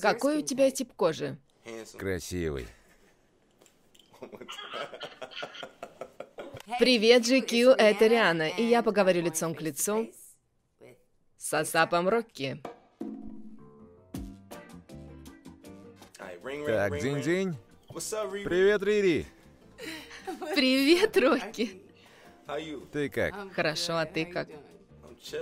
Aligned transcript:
Какой 0.00 0.38
у 0.38 0.42
тебя 0.42 0.70
тип 0.70 0.92
кожи? 0.94 1.38
Красивый. 1.96 2.66
Привет, 6.78 7.22
GQ, 7.22 7.74
это 7.74 8.06
Риана, 8.06 8.48
и 8.48 8.62
я 8.62 8.82
поговорю 8.82 9.22
лицом 9.22 9.54
к 9.54 9.60
лицу 9.60 10.10
с 11.36 11.54
Асапом 11.54 12.08
Рокки. 12.08 12.62
Так, 16.66 17.00
день-день. 17.00 17.56
Привет, 17.88 18.82
Рири. 18.82 19.26
Привет, 20.54 21.16
Рокки. 21.16 21.82
Ты 22.92 23.08
как? 23.08 23.52
Хорошо, 23.52 23.98
а 23.98 24.06
ты 24.06 24.26
как? 24.26 24.48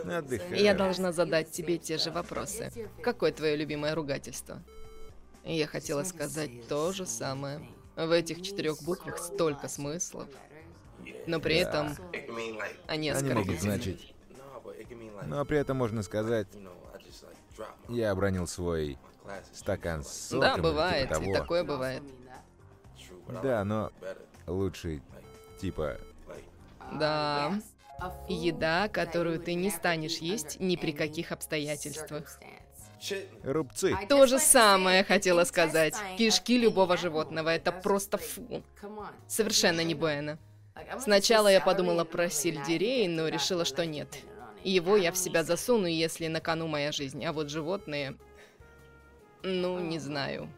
Отдыхаю. 0.04 0.62
Я 0.62 0.74
должна 0.74 1.12
задать 1.12 1.50
тебе 1.50 1.78
те 1.78 1.98
же 1.98 2.10
вопросы. 2.10 2.72
Какое 3.02 3.32
твое 3.32 3.56
любимое 3.56 3.94
ругательство? 3.94 4.62
Я 5.44 5.66
хотела 5.66 6.02
сказать 6.04 6.66
то 6.68 6.92
же 6.92 7.06
самое. 7.06 7.66
В 7.94 8.10
этих 8.10 8.42
четырех 8.42 8.82
буквах 8.82 9.18
столько 9.18 9.68
смыслов. 9.68 10.28
Но 11.26 11.40
при 11.40 11.56
этом 11.56 11.94
они 12.86 13.10
Они 13.10 13.10
могут 13.10 13.48
оскорбительны. 13.54 13.60
значить. 13.60 14.14
Но 15.26 15.44
при 15.44 15.58
этом 15.58 15.76
можно 15.76 16.02
сказать, 16.02 16.46
я 17.88 18.10
обронил 18.10 18.46
свой 18.46 18.98
стакан 19.52 20.04
с 20.04 20.08
соком. 20.08 20.40
Да, 20.40 20.48
или 20.48 20.56
типа 20.56 20.68
бывает, 20.68 21.06
и 21.06 21.14
того. 21.14 21.32
такое 21.32 21.64
бывает. 21.64 22.02
Да, 23.42 23.64
но 23.64 23.90
лучше, 24.46 25.00
типа, 25.60 25.96
Да. 26.98 27.60
Еда, 28.28 28.88
которую 28.88 29.40
ты 29.40 29.54
не 29.54 29.70
станешь 29.70 30.18
есть 30.18 30.60
ни 30.60 30.76
при 30.76 30.92
каких 30.92 31.32
обстоятельствах. 31.32 32.38
рубцы. 33.42 33.96
То 34.08 34.26
же 34.26 34.38
самое 34.38 35.04
хотела 35.04 35.44
сказать. 35.44 35.94
Кишки 36.18 36.58
любого 36.58 36.96
животного. 36.96 37.50
Это 37.50 37.72
просто 37.72 38.18
фу. 38.18 38.62
Совершенно 39.26 39.82
не 39.82 39.94
bueno. 39.94 40.38
Сначала 40.98 41.48
я 41.48 41.60
подумала 41.60 42.04
про 42.04 42.28
сельдерей, 42.28 43.08
но 43.08 43.28
решила, 43.28 43.64
что 43.64 43.86
нет. 43.86 44.08
Его 44.62 44.96
я 44.96 45.12
в 45.12 45.16
себя 45.16 45.44
засуну, 45.44 45.86
если 45.86 46.26
на 46.26 46.40
кону 46.40 46.66
моя 46.66 46.92
жизнь. 46.92 47.24
А 47.24 47.32
вот 47.32 47.50
животные... 47.50 48.16
Ну, 49.42 49.78
не 49.78 49.98
знаю. 49.98 50.50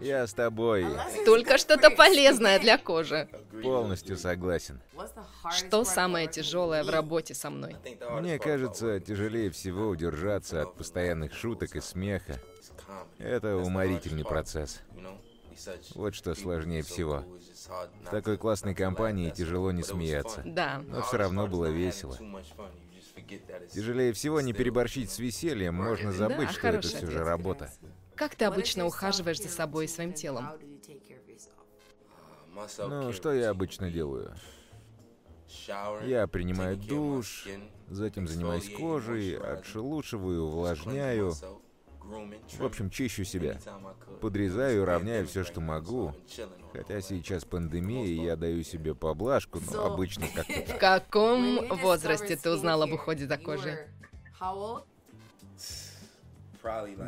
Я 0.00 0.26
с 0.26 0.32
тобой 0.34 0.86
Только 1.24 1.58
что-то 1.58 1.90
полезное 1.90 2.58
для 2.58 2.78
кожи. 2.78 3.28
полностью 3.62 4.16
согласен. 4.16 4.80
Что 5.50 5.84
самое 5.84 6.26
тяжелое 6.28 6.84
в 6.84 6.90
работе 6.90 7.34
со 7.34 7.50
мной? 7.50 7.76
Мне 8.20 8.38
кажется, 8.38 9.00
тяжелее 9.00 9.50
всего 9.50 9.88
удержаться 9.88 10.62
от 10.62 10.74
постоянных 10.76 11.34
шуток 11.34 11.76
и 11.76 11.80
смеха. 11.80 12.40
Это 13.18 13.56
уморительный 13.56 14.24
процесс. 14.24 14.80
Вот 15.94 16.14
что 16.14 16.34
сложнее 16.34 16.82
всего. 16.82 17.24
В 18.04 18.10
такой 18.10 18.36
классной 18.38 18.74
компании 18.74 19.30
тяжело 19.30 19.72
не 19.72 19.82
смеяться. 19.82 20.42
Да. 20.44 20.82
Но 20.86 21.02
все 21.02 21.16
равно 21.16 21.46
было 21.46 21.66
весело. 21.66 22.16
Тяжелее 23.72 24.12
всего 24.12 24.40
не 24.40 24.52
переборщить 24.52 25.10
с 25.10 25.18
весельем, 25.18 25.74
можно 25.74 26.12
забыть, 26.12 26.48
Да, 26.48 26.52
что 26.52 26.68
это 26.68 26.88
все 26.88 27.10
же 27.10 27.24
работа. 27.24 27.70
Как 28.18 28.34
ты 28.34 28.44
обычно 28.46 28.84
ухаживаешь 28.84 29.40
за 29.40 29.48
собой 29.48 29.84
и 29.84 29.88
своим 29.88 30.12
телом? 30.12 30.48
Ну, 32.78 33.12
что 33.12 33.32
я 33.32 33.50
обычно 33.50 33.90
делаю? 33.90 34.34
Я 36.04 36.26
принимаю 36.26 36.76
душ, 36.76 37.46
затем 37.88 38.26
занимаюсь 38.26 38.68
кожей, 38.76 39.36
отшелушиваю, 39.36 40.44
увлажняю. 40.44 41.32
В 42.58 42.64
общем, 42.64 42.90
чищу 42.90 43.24
себя. 43.24 43.60
Подрезаю, 44.20 44.84
равняю 44.84 45.26
все, 45.26 45.44
что 45.44 45.60
могу. 45.60 46.14
Хотя 46.72 47.00
сейчас 47.00 47.44
пандемия, 47.44 48.06
и 48.06 48.24
я 48.24 48.36
даю 48.36 48.62
себе 48.64 48.94
поблажку, 48.94 49.60
но 49.70 49.86
обычно 49.86 50.26
как-то 50.34 50.52
В 50.74 50.78
каком 50.78 51.68
возрасте 51.78 52.36
ты 52.36 52.50
узнал 52.50 52.82
об 52.82 52.92
уходе 52.92 53.26
за 53.26 53.36
кожей? 53.36 53.76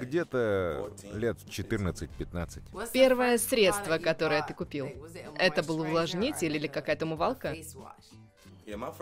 Где-то 0.00 0.92
лет 1.12 1.38
в 1.40 1.46
14-15. 1.48 2.90
Первое 2.92 3.38
средство, 3.38 3.98
которое 3.98 4.42
ты 4.46 4.54
купил, 4.54 4.88
это 5.36 5.62
был 5.62 5.80
увлажнитель 5.80 6.54
или 6.56 6.66
какая-то 6.66 7.04
умывалка? 7.06 7.54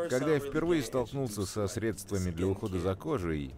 Когда 0.08 0.34
я 0.34 0.40
впервые 0.40 0.82
столкнулся 0.82 1.44
со 1.44 1.66
средствами 1.68 2.30
для 2.30 2.46
ухода 2.46 2.78
за 2.78 2.94
кожей, 2.94 3.54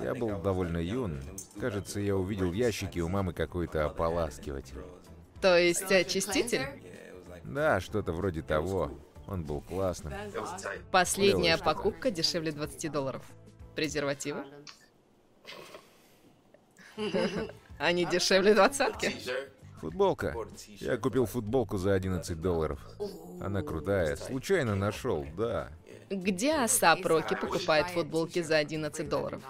я 0.00 0.14
был 0.14 0.40
довольно 0.40 0.78
юн. 0.78 1.20
Кажется, 1.60 2.00
я 2.00 2.16
увидел 2.16 2.50
в 2.50 2.54
ящике 2.54 3.00
у 3.00 3.08
мамы 3.08 3.32
какой-то 3.32 3.86
ополаскиватель. 3.86 4.78
То 5.40 5.58
есть 5.58 5.90
очиститель? 5.90 6.66
Да, 7.44 7.80
что-то 7.80 8.12
вроде 8.12 8.42
того. 8.42 8.90
Он 9.28 9.44
был 9.44 9.60
классным. 9.60 10.12
Последняя 10.90 11.56
покупка 11.58 12.10
дешевле 12.10 12.52
20 12.52 12.90
долларов. 12.90 13.22
Презервативы? 13.74 14.44
Они 17.78 18.04
дешевле 18.04 18.54
двадцатки. 18.54 19.12
Футболка. 19.80 20.36
Я 20.66 20.96
купил 20.96 21.26
футболку 21.26 21.76
за 21.76 21.94
11 21.94 22.40
долларов. 22.40 22.78
Она 23.40 23.62
крутая. 23.62 24.14
Случайно 24.14 24.76
нашел, 24.76 25.26
да. 25.36 25.72
Где 26.08 26.54
Асап 26.54 27.04
Роки 27.04 27.34
покупает 27.34 27.88
футболки 27.88 28.42
за 28.42 28.58
11 28.58 29.08
долларов? 29.08 29.42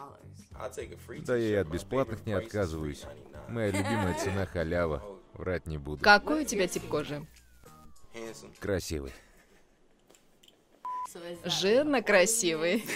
Да 1.27 1.37
я 1.37 1.49
и 1.49 1.55
от 1.55 1.69
бесплатных 1.69 2.25
не 2.25 2.33
отказываюсь. 2.33 3.05
Моя 3.49 3.71
любимая 3.71 4.15
цена 4.19 4.47
халява. 4.47 5.03
Врать 5.35 5.67
не 5.67 5.77
буду. 5.77 6.03
Какой 6.03 6.43
у 6.43 6.47
тебя 6.47 6.67
тип 6.69 6.89
кожи? 6.89 7.27
Красивый. 8.59 9.13
Жирно 11.45 12.01
красивый, 12.01 12.87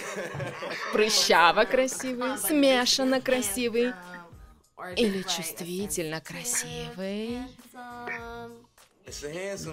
прыщаво 0.91 1.65
красивый, 1.65 2.37
смешанно 2.39 3.21
красивый 3.21 3.93
или 4.95 5.21
чувствительно 5.23 6.21
красивый? 6.21 7.39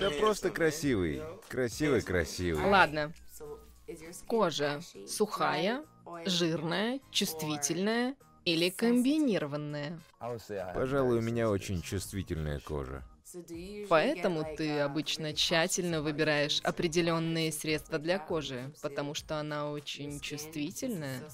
Да 0.00 0.10
просто 0.10 0.50
красивый. 0.50 1.22
Красивый, 1.48 2.02
красивый. 2.02 2.64
Ладно, 2.64 3.12
кожа 4.26 4.80
сухая, 5.06 5.84
жирная, 6.24 7.00
чувствительная 7.10 8.14
или 8.44 8.70
комбинированная? 8.70 9.98
Пожалуй, 10.74 11.18
у 11.18 11.20
меня 11.20 11.50
очень 11.50 11.82
чувствительная 11.82 12.60
кожа. 12.60 13.02
Поэтому 13.88 14.44
ты 14.56 14.80
обычно 14.80 15.34
тщательно 15.34 16.00
выбираешь 16.00 16.60
определенные 16.62 17.52
средства 17.52 17.98
для 17.98 18.18
кожи, 18.18 18.72
потому 18.82 19.14
что 19.14 19.38
она 19.38 19.70
очень 19.70 20.20
чувствительная. 20.20 21.24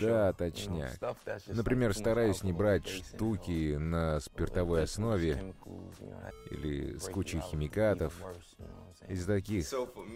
Да, 0.00 0.32
точняк. 0.32 0.98
Например, 1.46 1.94
стараюсь 1.94 2.42
не 2.42 2.52
брать 2.52 2.86
штуки 2.86 3.76
на 3.76 4.20
спиртовой 4.20 4.82
основе 4.82 5.54
или 6.50 6.98
с 6.98 7.08
кучей 7.08 7.40
химикатов. 7.40 8.14
Из 9.08 9.24
таких 9.24 9.66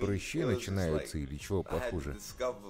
прыщи 0.00 0.44
начинаются 0.44 1.16
или 1.16 1.36
чего 1.36 1.62
похуже. 1.62 2.18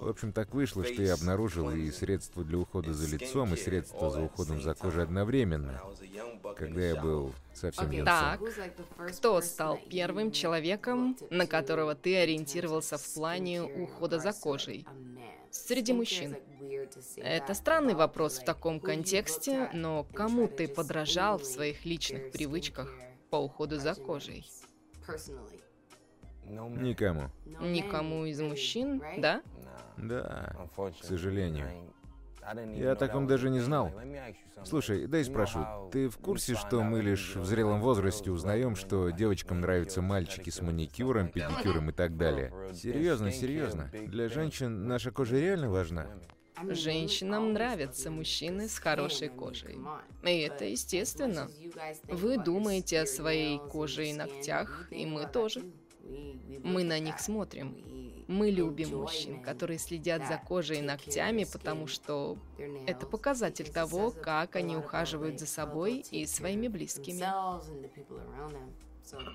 В 0.01 0.09
общем, 0.09 0.33
так 0.33 0.55
вышло, 0.55 0.85
что 0.85 1.03
я 1.03 1.15
обнаружил 1.15 1.71
и 1.71 1.91
средства 1.91 2.45
для 2.45 2.59
ухода 2.59 2.93
за 2.93 3.09
лицом, 3.09 3.53
и 3.55 3.57
средства 3.57 4.11
за 4.11 4.23
уходом 4.23 4.61
за 4.61 4.75
кожей 4.75 5.03
одновременно, 5.03 5.81
когда 6.57 6.81
я 6.81 7.01
был 7.01 7.33
совсем 7.55 7.91
юнцом. 7.91 8.07
Так, 8.07 8.41
кто 9.13 9.41
стал 9.41 9.81
первым 9.91 10.31
человеком, 10.31 11.17
на 11.31 11.47
которого 11.47 11.95
ты 11.95 12.17
ориентировался 12.17 12.99
в 12.99 13.15
плане 13.15 13.63
ухода 13.63 14.21
за 14.21 14.33
кожей? 14.33 14.87
Среди 15.53 15.93
мужчин. 15.93 16.35
Это 17.17 17.53
странный 17.53 17.95
вопрос 17.95 18.39
в 18.39 18.45
таком 18.45 18.81
контексте, 18.81 19.69
но 19.75 20.05
кому 20.15 20.49
ты 20.49 20.67
подражал 20.67 21.39
в 21.39 21.45
своих 21.45 21.85
личных 21.85 22.33
привычках 22.33 22.91
по 23.29 23.37
уходу 23.37 23.79
за 23.79 23.95
кожей? 23.95 24.51
Никому. 26.47 27.31
Никому 27.61 28.25
из 28.25 28.41
мужчин, 28.41 29.03
да? 29.19 29.43
Да, 29.99 30.57
к 30.77 31.05
сожалению. 31.05 31.69
Я 32.75 32.93
о 32.93 32.97
таком 32.97 33.27
даже 33.27 33.51
не 33.51 33.61
знал. 33.61 33.93
Слушай, 34.65 35.07
дай 35.07 35.25
спрошу, 35.25 35.61
ты 35.91 36.09
в 36.09 36.19
курсе, 36.19 36.55
что 36.55 36.83
мы 36.83 37.01
лишь 37.01 37.37
в 37.37 37.45
зрелом 37.45 37.81
возрасте 37.81 38.31
узнаем, 38.31 38.77
что 38.77 39.11
девочкам 39.11 39.61
нравятся 39.61 40.03
мальчики 40.03 40.51
с 40.51 40.61
маникюром, 40.61 41.29
педикюром 41.29 41.91
и 41.91 41.93
так 41.93 42.17
далее? 42.17 42.53
Серьезно, 42.75 43.33
серьезно. 43.33 43.91
Для 43.93 44.29
женщин 44.29 44.87
наша 44.87 45.11
кожа 45.11 45.39
реально 45.39 45.71
важна? 45.71 46.07
Женщинам 46.69 47.55
нравятся 47.55 48.11
мужчины 48.11 48.69
с 48.69 48.79
хорошей 48.79 49.29
кожей. 49.29 49.79
И 50.23 50.39
это 50.41 50.65
естественно. 50.65 51.49
Вы 52.05 52.39
думаете 52.39 53.01
о 53.01 53.07
своей 53.07 53.59
коже 53.59 54.09
и 54.09 54.13
ногтях, 54.13 54.87
и 54.91 55.07
мы 55.07 55.27
тоже. 55.27 55.63
Мы 56.63 56.85
на 56.85 56.99
них 56.99 57.19
смотрим. 57.19 58.02
Мы 58.33 58.51
любим 58.51 58.99
мужчин, 58.99 59.43
которые 59.43 59.79
следят 59.79 60.27
за 60.27 60.39
кожей 60.39 60.79
и 60.79 60.83
ногтями, 60.83 61.45
потому 61.45 61.87
что 61.87 62.39
это 62.87 63.07
показатель 63.07 63.71
того, 63.71 64.11
как 64.11 64.57
они 64.57 64.75
ухаживают 64.75 65.39
за 65.39 65.47
собой 65.47 66.05
и 66.11 66.25
своими 66.25 66.69
близкими. 66.69 67.23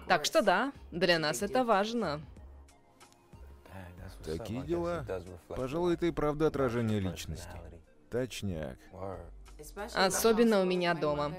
Так 0.08 0.26
что 0.26 0.42
да, 0.42 0.74
для 0.92 1.20
нас 1.20 1.44
это 1.44 1.64
важно. 1.64 2.22
Такие 4.24 4.64
дела. 4.64 5.06
Пожалуй, 5.48 5.94
это 5.94 6.08
и 6.08 6.12
правда 6.12 6.48
отражение 6.48 7.00
личности. 7.00 7.48
Точняк. 8.10 8.78
Особенно 9.94 10.62
у 10.62 10.66
меня 10.66 10.96
дома. 10.96 11.32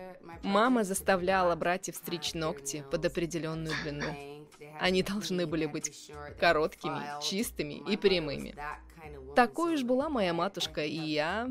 Мама 0.42 0.84
заставляла 0.84 1.56
братьев 1.56 1.96
стричь 1.96 2.34
ногти 2.34 2.84
под 2.90 3.04
определенную 3.04 3.74
длину. 3.82 4.37
Они 4.80 5.02
должны 5.02 5.46
были 5.46 5.66
быть 5.66 6.10
короткими, 6.40 7.22
чистыми 7.22 7.82
и 7.90 7.96
прямыми. 7.96 8.54
Такой 9.34 9.74
уж 9.74 9.82
была 9.82 10.08
моя 10.08 10.32
матушка, 10.32 10.84
и 10.84 10.96
я 10.96 11.48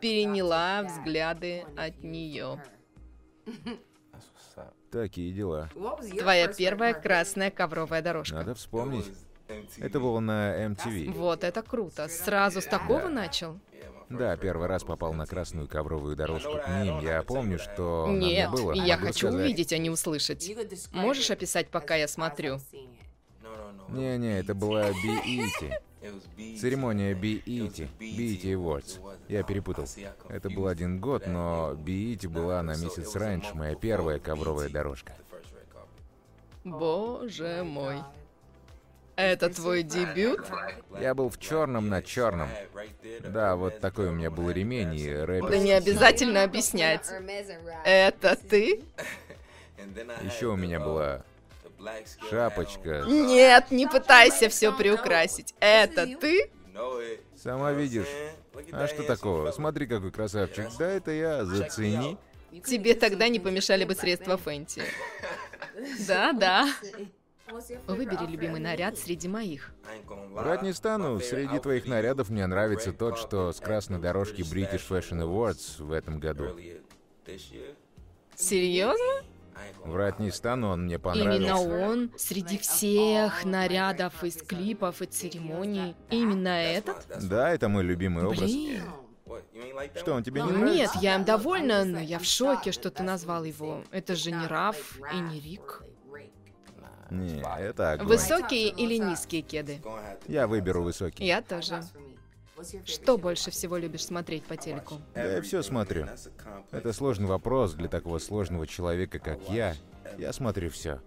переняла 0.00 0.82
взгляды 0.82 1.64
от 1.76 2.02
нее. 2.02 2.62
Такие 4.90 5.32
дела. 5.32 5.68
Твоя 6.18 6.48
первая 6.48 6.94
красная 6.94 7.50
ковровая 7.50 8.02
дорожка. 8.02 8.36
Надо 8.36 8.54
вспомнить. 8.54 9.06
Это 9.78 10.00
было 10.00 10.20
на 10.20 10.66
MTV. 10.66 11.12
Вот 11.12 11.44
это 11.44 11.62
круто. 11.62 12.08
Сразу 12.08 12.60
с 12.60 12.66
такого 12.66 13.02
Да. 13.02 13.08
начал? 13.08 13.58
Да, 14.08 14.36
первый 14.38 14.68
раз 14.68 14.84
попал 14.84 15.12
на 15.12 15.26
красную 15.26 15.68
ковровую 15.68 16.16
дорожку 16.16 16.52
к 16.52 16.68
ним. 16.82 17.00
Я 17.00 17.22
помню, 17.22 17.58
что 17.58 18.06
Нет, 18.10 18.50
было. 18.50 18.72
я 18.72 18.94
Могу 18.96 19.06
хочу 19.08 19.26
сказать. 19.28 19.44
увидеть, 19.44 19.72
а 19.74 19.78
не 19.78 19.90
услышать. 19.90 20.50
Можешь 20.92 21.30
описать, 21.30 21.68
пока 21.68 21.94
я 21.96 22.08
смотрю? 22.08 22.58
Не-не, 23.88 24.38
это 24.40 24.54
была 24.54 24.90
BET. 24.90 25.80
Церемония 26.58 27.12
BET. 27.14 27.88
BET 27.98 28.42
Awards. 28.54 28.98
Я 29.28 29.42
перепутал. 29.42 29.84
Это 30.28 30.48
был 30.48 30.68
один 30.68 31.00
год, 31.00 31.26
но 31.26 31.72
BET 31.74 32.28
была 32.28 32.62
на 32.62 32.76
месяц 32.76 33.14
раньше, 33.14 33.54
моя 33.54 33.74
первая 33.74 34.18
ковровая 34.18 34.68
дорожка. 34.70 35.12
Боже 36.64 37.62
мой. 37.64 37.98
Это 39.18 39.50
твой 39.50 39.82
дебют? 39.82 40.46
Я 41.00 41.12
был 41.12 41.28
в 41.28 41.40
черном 41.40 41.88
на 41.88 42.02
черном. 42.02 42.48
Да, 43.18 43.56
вот 43.56 43.80
такой 43.80 44.10
у 44.10 44.12
меня 44.12 44.30
был 44.30 44.48
ремень 44.48 44.94
и 44.94 45.12
рэпер. 45.12 45.50
Да 45.50 45.58
не 45.58 45.72
обязательно 45.72 46.44
объяснять. 46.44 47.10
Это 47.84 48.36
ты? 48.36 48.84
Еще 50.22 50.46
у 50.46 50.54
меня 50.54 50.78
была 50.78 51.24
шапочка. 52.30 53.02
Нет, 53.08 53.72
не 53.72 53.88
пытайся 53.88 54.48
все 54.48 54.72
приукрасить. 54.72 55.52
Это 55.58 56.06
ты? 56.06 56.48
Сама 57.36 57.72
видишь. 57.72 58.06
А 58.70 58.86
что 58.86 59.02
такого? 59.02 59.50
Смотри, 59.50 59.88
какой 59.88 60.12
красавчик. 60.12 60.68
Да, 60.78 60.88
это 60.88 61.10
я, 61.10 61.44
зацени. 61.44 62.16
Тебе 62.64 62.94
тогда 62.94 63.26
не 63.28 63.40
помешали 63.40 63.84
бы 63.84 63.96
средства 63.96 64.36
Фэнти. 64.36 64.84
Да, 66.06 66.32
да. 66.32 66.68
Выбери 67.86 68.30
любимый 68.30 68.60
наряд 68.60 68.98
среди 68.98 69.28
моих. 69.28 69.72
Врать 70.30 70.62
не 70.62 70.72
стану, 70.72 71.18
среди 71.20 71.58
твоих 71.58 71.86
нарядов 71.86 72.30
мне 72.30 72.46
нравится 72.46 72.92
тот, 72.92 73.18
что 73.18 73.52
с 73.52 73.60
красной 73.60 73.98
дорожки 73.98 74.42
British 74.42 74.86
Fashion 74.88 75.22
Awards 75.22 75.82
в 75.82 75.92
этом 75.92 76.20
году. 76.20 76.56
Серьезно? 78.34 79.24
Врать 79.84 80.20
не 80.20 80.30
стану, 80.30 80.68
он 80.68 80.84
мне 80.84 80.94
Именно 80.94 81.02
понравился. 81.02 81.88
он 81.88 82.10
среди 82.16 82.58
всех 82.58 83.44
нарядов 83.44 84.22
из 84.22 84.36
клипов 84.36 85.02
и 85.02 85.06
церемоний. 85.06 85.96
Именно 86.10 86.48
этот? 86.48 87.04
Да, 87.28 87.50
это 87.50 87.68
мой 87.68 87.82
любимый 87.82 88.24
образ. 88.24 88.40
Блин. 88.40 88.82
Что, 89.96 90.14
он 90.14 90.22
тебе 90.22 90.42
не 90.42 90.48
Нет, 90.50 90.58
нравится? 90.60 90.98
я 91.00 91.16
им 91.16 91.24
довольна, 91.24 91.84
но 91.84 91.98
я 91.98 92.18
в 92.18 92.24
шоке, 92.24 92.72
что 92.72 92.90
ты 92.90 93.02
назвал 93.02 93.44
его. 93.44 93.82
Это 93.90 94.14
же 94.14 94.30
не 94.30 94.46
Раф 94.46 94.98
и 95.12 95.18
не 95.18 95.40
Рик. 95.40 95.82
Не, 97.10 97.42
это 97.58 97.92
огонь. 97.92 98.06
Высокие 98.06 98.68
или 98.68 98.96
низкие 98.98 99.42
кеды? 99.42 99.80
Я 100.26 100.46
выберу 100.46 100.82
высокий. 100.82 101.24
Я 101.24 101.42
тоже. 101.42 101.82
Что 102.84 103.16
больше 103.16 103.50
всего 103.50 103.76
любишь 103.76 104.04
смотреть 104.04 104.44
по 104.44 104.56
телеку? 104.56 105.00
Да 105.14 105.24
я 105.24 105.42
все 105.42 105.62
смотрю. 105.62 106.06
Это 106.70 106.92
сложный 106.92 107.26
вопрос 107.26 107.74
для 107.74 107.88
такого 107.88 108.18
сложного 108.18 108.66
человека, 108.66 109.18
как 109.18 109.38
я. 109.48 109.74
Я 110.18 110.32
смотрю 110.32 110.70
все. 110.70 111.00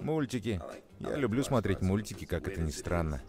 Мультики. 0.00 0.60
Я 1.00 1.16
люблю 1.16 1.42
смотреть 1.42 1.80
мультики, 1.80 2.24
как 2.24 2.46
это 2.48 2.60
ни 2.60 2.70
странно. 2.70 3.20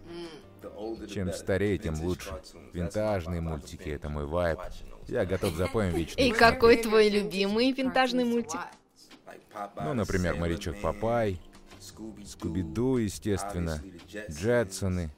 Чем 1.11 1.33
старее, 1.33 1.77
тем 1.77 1.99
лучше. 2.01 2.31
Винтажные 2.73 3.41
мультики— 3.41 3.89
это 3.89 4.09
мой 4.09 4.25
вайб. 4.25 4.59
Я 5.07 5.25
готов 5.25 5.55
запоем 5.55 5.93
вечно. 5.95 6.19
И 6.21 6.31
какой 6.31 6.77
твой 6.77 7.09
любимый 7.09 7.71
винтажный 7.71 8.25
мультик? 8.25 8.59
Ну, 9.75 9.93
например, 9.93 10.35
«Морячок 10.35 10.79
Папай», 10.81 11.39
«Скуби-Ду», 11.79 12.97
естественно, 12.97 13.81
«Джетсоны», 14.29 15.11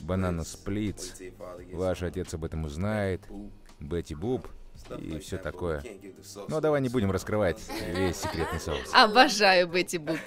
«Банана 0.00 0.44
Сплитс», 0.44 1.14
«Ваш 1.72 2.02
отец 2.02 2.34
об 2.34 2.44
этом 2.44 2.64
узнает», 2.64 3.22
«Бетти 3.80 4.14
Буб» 4.14 4.48
и 4.98 5.18
все 5.18 5.38
такое. 5.38 5.82
Но 6.48 6.60
давай 6.60 6.80
не 6.80 6.88
будем 6.88 7.10
раскрывать 7.10 7.60
весь 7.94 8.16
секретный 8.16 8.60
соус. 8.60 8.90
Обожаю 8.92 9.68
Бетти 9.68 9.98
Буп. 9.98 10.18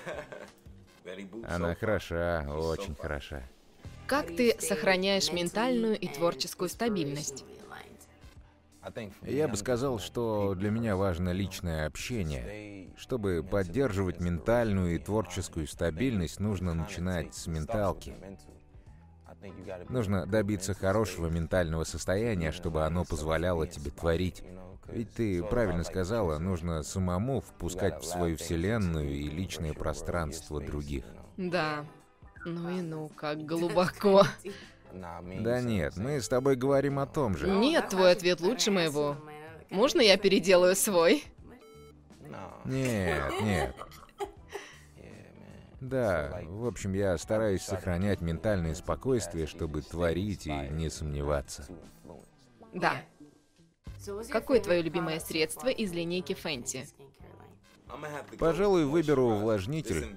Она 1.48 1.76
хороша, 1.76 2.46
очень 2.50 2.96
хороша. 2.96 3.44
Как 4.08 4.28
ты 4.28 4.56
сохраняешь 4.60 5.32
ментальную 5.32 5.98
и 5.98 6.08
творческую 6.08 6.70
стабильность? 6.70 7.46
Я 9.24 9.48
бы 9.48 9.58
сказал, 9.58 10.00
что 10.00 10.56
для 10.56 10.72
меня 10.72 10.96
важно 10.96 11.32
личное 11.32 11.86
общение. 11.86 12.90
Чтобы 12.98 13.44
поддерживать 13.44 14.20
ментальную 14.20 14.96
и 14.96 15.00
творческую 15.00 15.68
стабильность, 15.68 16.40
нужно 16.40 16.74
начинать 16.74 17.36
с 17.36 17.48
менталки. 17.48 18.16
Нужно 19.90 20.26
добиться 20.26 20.74
хорошего 20.74 21.28
ментального 21.28 21.84
состояния, 21.84 22.52
чтобы 22.52 22.86
оно 22.86 23.06
позволяло 23.06 23.68
тебе 23.68 23.92
творить. 23.92 24.44
Ведь 24.88 25.14
ты 25.14 25.44
правильно 25.44 25.84
сказала, 25.84 26.40
нужно 26.40 26.84
самому 26.84 27.42
впускать 27.42 28.02
в 28.02 28.06
свою 28.06 28.38
вселенную 28.38 29.10
и 29.10 29.30
личное 29.30 29.74
пространство 29.74 30.60
других. 30.60 31.06
Да. 31.38 31.86
Ну 32.46 32.70
и 32.70 32.82
ну, 32.82 33.10
как 33.10 33.46
глубоко. 33.46 34.24
Да 34.92 35.62
нет, 35.62 35.98
мы 35.98 36.20
с 36.22 36.28
тобой 36.28 36.56
говорим 36.56 37.00
о 37.00 37.06
том 37.06 37.38
же. 37.38 37.48
Нет, 37.50 37.90
твой 37.90 38.12
ответ 38.12 38.42
лучше 38.42 38.72
моего. 38.72 39.18
Можно 39.70 40.02
я 40.02 40.18
переделаю 40.18 40.76
свой? 40.76 41.24
Нет, 42.66 43.34
нет. 43.42 43.76
Да, 45.82 46.42
в 46.46 46.66
общем, 46.68 46.94
я 46.94 47.18
стараюсь 47.18 47.62
сохранять 47.62 48.20
ментальное 48.20 48.76
спокойствие, 48.76 49.48
чтобы 49.48 49.82
творить 49.82 50.46
и 50.46 50.52
не 50.52 50.90
сомневаться. 50.90 51.66
Да. 52.74 53.02
Какое 54.30 54.60
твое 54.60 54.82
любимое 54.82 55.20
средство 55.20 55.70
из 55.70 55.92
линейки 55.94 56.34
Фэнти? 56.34 56.86
Пожалуй, 58.38 58.86
выберу 58.86 59.26
увлажнитель. 59.26 60.16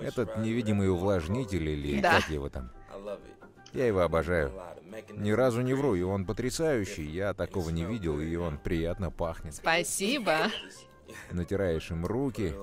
Этот 0.00 0.38
невидимый 0.38 0.90
увлажнитель 0.90 1.68
или 1.68 2.00
Да. 2.00 2.20
как 2.20 2.30
его 2.30 2.48
там. 2.48 2.70
Я 3.72 3.86
его 3.86 4.00
обожаю. 4.00 4.52
Ни 5.10 5.30
разу 5.30 5.62
не 5.62 5.74
вру, 5.74 5.94
и 5.94 6.02
он 6.02 6.26
потрясающий. 6.26 7.04
Я 7.04 7.32
такого 7.34 7.70
не 7.70 7.84
видел, 7.84 8.20
и 8.20 8.34
он 8.36 8.58
приятно 8.58 9.10
пахнет. 9.10 9.54
Спасибо. 9.54 10.50
Натираешь 11.30 11.90
им 11.90 12.04
руки. 12.04 12.54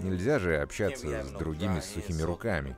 Нельзя 0.00 0.38
же 0.38 0.56
общаться 0.56 1.22
с 1.22 1.30
другими 1.30 1.80
с 1.80 1.92
сухими 1.92 2.22
руками. 2.22 2.76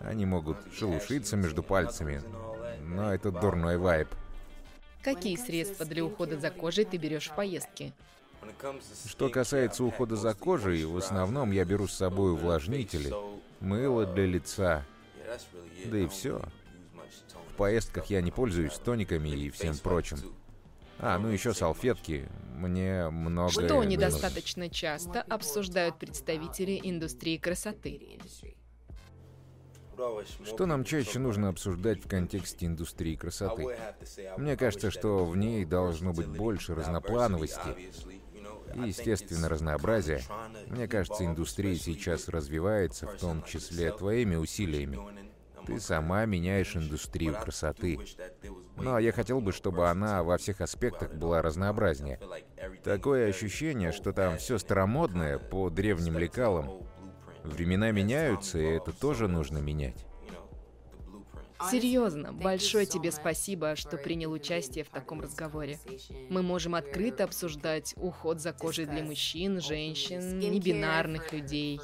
Они 0.00 0.24
могут 0.24 0.56
шелушиться 0.74 1.36
между 1.36 1.62
пальцами. 1.62 2.22
Но 2.80 3.12
это 3.12 3.30
дурной 3.30 3.76
вайб. 3.76 4.08
Какие 5.02 5.36
средства 5.36 5.84
для 5.84 6.04
ухода 6.04 6.38
за 6.38 6.50
кожей 6.50 6.86
ты 6.86 6.96
берешь 6.96 7.28
в 7.28 7.34
поездке? 7.34 7.92
Что 9.06 9.28
касается 9.28 9.84
ухода 9.84 10.16
за 10.16 10.34
кожей, 10.34 10.84
в 10.84 10.96
основном 10.96 11.50
я 11.50 11.64
беру 11.64 11.86
с 11.86 11.94
собой 11.94 12.32
увлажнители, 12.32 13.12
мыло 13.60 14.06
для 14.06 14.26
лица, 14.26 14.84
да 15.86 15.98
и 15.98 16.06
все. 16.06 16.42
Поездках 17.56 18.06
я 18.06 18.20
не 18.20 18.30
пользуюсь 18.30 18.74
тониками 18.78 19.28
и 19.28 19.50
всем 19.50 19.76
прочим. 19.78 20.18
А, 20.98 21.18
ну 21.18 21.28
еще 21.28 21.54
салфетки. 21.54 22.28
Мне 22.54 23.08
много... 23.10 23.50
Что 23.50 23.84
недостаточно 23.84 24.68
часто 24.68 25.22
обсуждают 25.22 25.98
представители 25.98 26.80
индустрии 26.82 27.36
красоты? 27.36 28.18
Что 30.44 30.66
нам 30.66 30.84
чаще 30.84 31.18
нужно 31.18 31.48
обсуждать 31.48 32.04
в 32.04 32.08
контексте 32.08 32.66
индустрии 32.66 33.14
красоты? 33.14 33.76
Мне 34.36 34.56
кажется, 34.56 34.90
что 34.90 35.24
в 35.24 35.36
ней 35.36 35.64
должно 35.64 36.12
быть 36.12 36.26
больше 36.26 36.74
разноплановости 36.74 37.92
и, 38.74 38.88
естественно, 38.88 39.48
разнообразия. 39.48 40.22
Мне 40.68 40.88
кажется, 40.88 41.24
индустрия 41.24 41.76
сейчас 41.76 42.28
развивается, 42.28 43.06
в 43.06 43.16
том 43.18 43.44
числе 43.44 43.92
твоими 43.92 44.36
усилиями. 44.36 44.98
Ты 45.66 45.80
сама 45.80 46.24
меняешь 46.26 46.76
индустрию 46.76 47.36
красоты. 47.40 47.98
Но 48.76 48.98
я 48.98 49.12
хотел 49.12 49.40
бы, 49.40 49.52
чтобы 49.52 49.88
она 49.88 50.22
во 50.22 50.36
всех 50.36 50.60
аспектах 50.60 51.14
была 51.14 51.42
разнообразнее. 51.42 52.20
Такое 52.82 53.28
ощущение, 53.28 53.92
что 53.92 54.12
там 54.12 54.36
все 54.36 54.58
старомодное 54.58 55.38
по 55.38 55.70
древним 55.70 56.18
лекалам. 56.18 56.86
Времена 57.42 57.90
меняются, 57.90 58.58
и 58.58 58.64
это 58.64 58.92
тоже 58.92 59.28
нужно 59.28 59.58
менять. 59.58 60.06
Серьезно, 61.70 62.32
большое 62.32 62.86
тебе 62.86 63.12
спасибо, 63.12 63.76
что 63.76 63.96
принял 63.96 64.32
участие 64.32 64.84
в 64.84 64.88
таком 64.88 65.20
разговоре. 65.20 65.78
Мы 66.30 66.42
можем 66.42 66.74
открыто 66.74 67.24
обсуждать 67.24 67.94
уход 67.96 68.40
за 68.40 68.52
кожей 68.52 68.86
для 68.86 69.02
мужчин, 69.02 69.60
женщин, 69.60 70.38
небинарных 70.38 71.32
людей. 71.32 71.80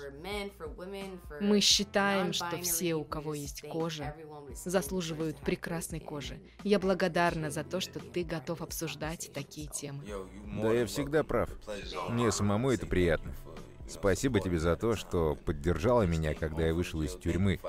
Мы 1.40 1.60
считаем, 1.60 2.32
что 2.32 2.58
все, 2.58 2.94
у 2.94 3.04
кого 3.04 3.34
есть 3.34 3.62
кожа, 3.62 4.14
заслуживают 4.64 5.38
прекрасной 5.40 6.00
кожи. 6.00 6.40
Я 6.64 6.78
благодарна 6.78 7.50
за 7.50 7.64
то, 7.64 7.80
что 7.80 8.00
ты 8.00 8.24
готов 8.24 8.62
обсуждать 8.62 9.30
такие 9.32 9.68
темы. 9.68 10.04
Да, 10.62 10.72
я 10.72 10.86
всегда 10.86 11.22
прав. 11.24 11.50
Мне 12.08 12.30
самому 12.32 12.70
это 12.70 12.86
приятно. 12.86 13.34
Спасибо 13.90 14.40
тебе 14.40 14.58
за 14.58 14.76
то, 14.76 14.96
что 14.96 15.36
поддержала 15.44 16.02
меня, 16.02 16.34
когда 16.34 16.66
я 16.66 16.74
вышел 16.74 17.02
из 17.02 17.14
тюрьмы. 17.16 17.60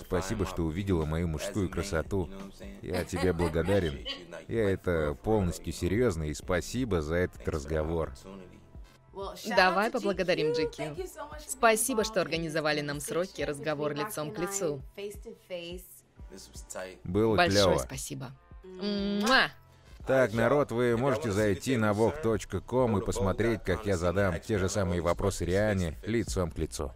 Спасибо, 0.00 0.46
что 0.46 0.62
увидела 0.64 1.04
мою 1.04 1.28
мужскую 1.28 1.68
красоту. 1.68 2.30
Я 2.82 3.04
тебе 3.04 3.32
благодарен. 3.32 3.98
Я 4.48 4.70
это 4.70 5.16
полностью 5.22 5.72
серьезно, 5.72 6.24
и 6.24 6.34
спасибо 6.34 7.02
за 7.02 7.16
этот 7.16 7.46
разговор. 7.48 8.12
Давай 9.46 9.90
поблагодарим 9.90 10.52
Джеки. 10.52 10.94
Спасибо, 11.46 12.04
что 12.04 12.20
организовали 12.20 12.80
нам 12.80 13.00
сроки 13.00 13.42
разговор 13.42 13.94
лицом 13.94 14.30
к 14.32 14.38
лицу. 14.38 14.82
Было 17.04 17.36
Большое 17.36 17.64
клево. 17.64 17.78
спасибо. 17.78 18.32
Муа! 18.64 19.50
Так, 20.06 20.32
народ, 20.34 20.70
вы 20.70 20.96
можете 20.96 21.32
зайти 21.32 21.76
на 21.76 21.90
vok.com 21.90 22.98
и 22.98 23.04
посмотреть, 23.04 23.64
как 23.64 23.86
я 23.86 23.96
задам 23.96 24.38
те 24.40 24.56
же 24.56 24.68
самые 24.68 25.00
вопросы 25.00 25.44
Риане 25.44 25.96
лицом 26.04 26.52
к 26.52 26.58
лицу. 26.58 26.92